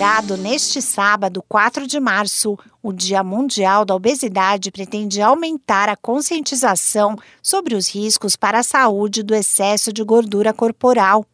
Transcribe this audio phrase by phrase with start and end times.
[0.00, 7.18] Celebrado neste sábado, 4 de março, o Dia Mundial da Obesidade pretende aumentar a conscientização
[7.42, 11.26] sobre os riscos para a saúde do excesso de gordura corporal.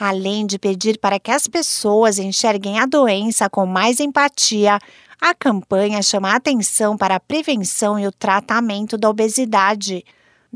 [0.00, 4.78] Além de pedir para que as pessoas enxerguem a doença com mais empatia,
[5.20, 10.02] a campanha chama a atenção para a prevenção e o tratamento da obesidade.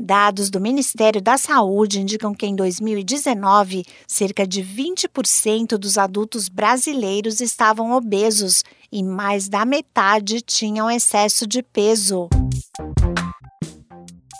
[0.01, 7.39] Dados do Ministério da Saúde indicam que em 2019, cerca de 20% dos adultos brasileiros
[7.39, 12.27] estavam obesos e mais da metade tinham excesso de peso.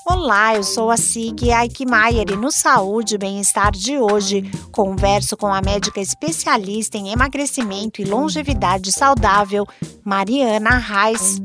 [0.08, 5.48] Olá, eu sou a Sig Aikmaier e no Saúde e Bem-Estar de hoje converso com
[5.48, 9.66] a médica especialista em emagrecimento e longevidade saudável,
[10.04, 11.40] Mariana Reis.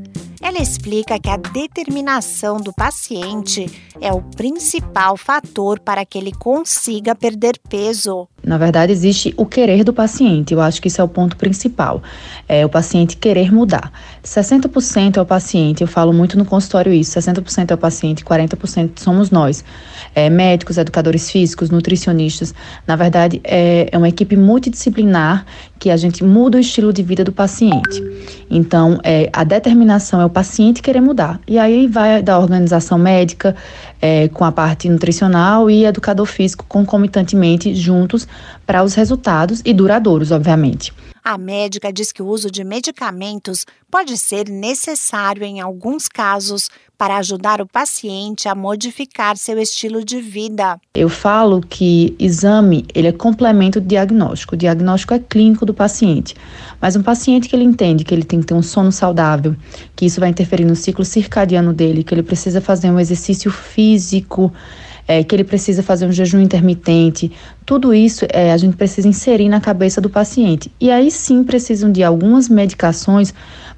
[0.47, 3.65] Ela explica que a determinação do paciente
[3.99, 8.29] é o principal fator para que ele consiga perder peso.
[8.47, 10.53] Na verdade, existe o querer do paciente.
[10.53, 12.01] Eu acho que isso é o ponto principal.
[12.47, 13.91] É o paciente querer mudar.
[14.23, 18.99] 60% é o paciente, eu falo muito no consultório isso, 60% é o paciente, 40%
[18.99, 19.65] somos nós.
[20.15, 22.55] É, médicos, educadores físicos, nutricionistas.
[22.87, 25.45] Na verdade, é, é uma equipe multidisciplinar
[25.77, 28.01] que a gente muda o estilo de vida do paciente.
[28.49, 31.39] Então, é, a determinação é o paciente querer mudar.
[31.47, 33.55] E aí vai da organização médica,
[34.01, 38.27] é, com a parte nutricional e educador físico concomitantemente juntos
[38.65, 40.93] para os resultados e duradouros, obviamente.
[41.23, 47.17] A médica diz que o uso de medicamentos pode ser necessário em alguns casos para
[47.17, 50.79] ajudar o paciente a modificar seu estilo de vida.
[50.95, 54.55] Eu falo que exame ele é complemento do diagnóstico.
[54.55, 56.33] O diagnóstico é clínico do paciente.
[56.79, 59.53] Mas um paciente que ele entende que ele tem que ter um sono saudável,
[59.97, 64.53] que isso vai interferir no ciclo circadiano dele, que ele precisa fazer um exercício físico,
[65.07, 67.31] é, que ele precisa fazer um jejum intermitente,
[67.65, 70.71] tudo isso é, a gente precisa inserir na cabeça do paciente.
[70.79, 73.33] E aí sim precisam de algumas medicações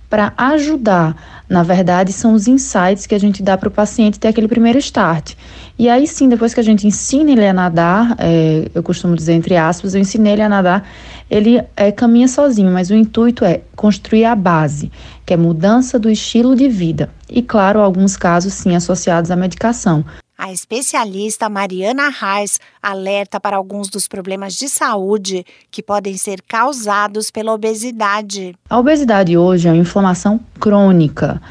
[0.09, 1.43] para ajudar.
[1.47, 4.79] Na verdade, são os insights que a gente dá para o paciente ter aquele primeiro
[4.79, 5.33] start.
[5.77, 9.33] E aí sim, depois que a gente ensina ele a nadar, é, eu costumo dizer
[9.33, 10.87] entre aspas, eu ensinei ele a nadar,
[11.29, 14.91] ele é, caminha sozinho, mas o intuito é construir a base,
[15.25, 17.09] que é mudança do estilo de vida.
[17.29, 20.03] E claro, alguns casos sim associados à medicação.
[20.41, 27.29] A especialista Mariana Reis alerta para alguns dos problemas de saúde que podem ser causados
[27.29, 28.55] pela obesidade.
[28.69, 31.41] A obesidade hoje é uma inflamação crônica.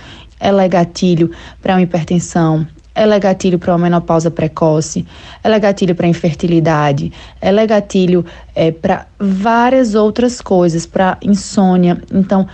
[0.40, 5.06] Ela é gatilho para uma hipertensão, ela é gatilho para uma menopausa precoce,
[5.44, 7.12] ela é gatilho para infertilidade,
[7.42, 8.24] ela é gatilho
[8.54, 12.00] é, para várias outras coisas, para insônia.
[12.10, 12.48] Então,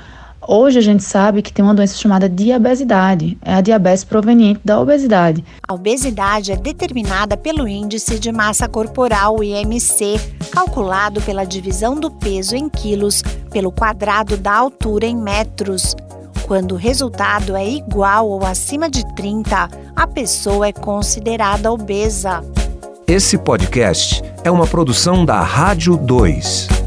[0.47, 4.79] Hoje a gente sabe que tem uma doença chamada diabesidade, é a diabetes proveniente da
[4.79, 5.43] obesidade.
[5.67, 12.55] A obesidade é determinada pelo índice de massa corporal IMC, calculado pela divisão do peso
[12.55, 15.97] em quilos pelo quadrado da altura em metros.
[16.47, 22.45] Quando o resultado é igual ou acima de 30, a pessoa é considerada obesa.
[23.07, 26.84] Esse podcast é uma produção da Rádio 2.